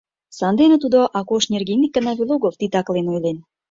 [0.37, 3.37] Сандене тудо Акош нерген ик гана веле огыл титаклен ойлен.